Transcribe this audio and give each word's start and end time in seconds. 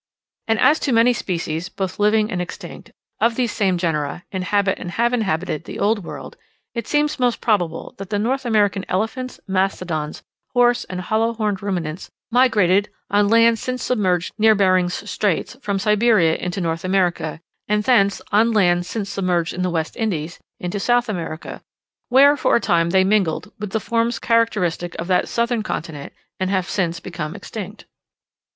And 0.47 0.59
as 0.59 0.79
so 0.79 0.91
many 0.91 1.13
species, 1.13 1.69
both 1.69 1.99
living 1.99 2.31
and 2.31 2.41
extinct, 2.41 2.91
of 3.19 3.35
these 3.35 3.51
same 3.51 3.77
genera 3.77 4.23
inhabit 4.31 4.79
and 4.79 4.89
have 4.89 5.13
inhabited 5.13 5.65
the 5.65 5.77
Old 5.77 6.03
World, 6.03 6.37
it 6.73 6.87
seems 6.87 7.19
most 7.19 7.39
probable 7.39 7.93
that 7.99 8.09
the 8.09 8.17
North 8.17 8.43
American 8.43 8.83
elephants, 8.89 9.39
mastodons, 9.47 10.23
horse, 10.55 10.85
and 10.85 11.01
hollow 11.01 11.33
horned 11.35 11.61
ruminants 11.61 12.09
migrated, 12.31 12.89
on 13.11 13.27
land 13.27 13.59
since 13.59 13.83
submerged 13.83 14.33
near 14.39 14.55
Behring's 14.55 15.07
Straits, 15.07 15.55
from 15.61 15.77
Siberia 15.77 16.33
into 16.35 16.61
North 16.61 16.83
America, 16.83 17.39
and 17.67 17.83
thence, 17.83 18.23
on 18.31 18.51
land 18.53 18.87
since 18.87 19.07
submerged 19.11 19.53
in 19.53 19.61
the 19.61 19.69
West 19.69 19.95
Indies, 19.95 20.39
into 20.59 20.79
South 20.79 21.09
America, 21.09 21.61
where 22.09 22.35
for 22.35 22.55
a 22.55 22.59
time 22.59 22.89
they 22.89 23.03
mingled 23.03 23.53
with 23.59 23.69
the 23.69 23.79
forms 23.79 24.17
characteristic 24.17 24.95
of 24.95 25.05
that 25.09 25.29
southern 25.29 25.61
continent, 25.61 26.11
and 26.39 26.49
have 26.49 26.67
since 26.67 26.99
become 26.99 27.35
extinct. 27.35 27.85